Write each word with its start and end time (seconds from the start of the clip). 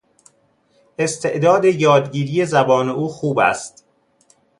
استعداد 0.99 1.65
یادگیری 1.65 2.45
زبان 2.45 2.89
او 2.89 3.07
خوب 3.07 3.39
است. 3.39 3.85